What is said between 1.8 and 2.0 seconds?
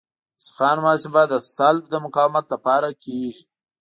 د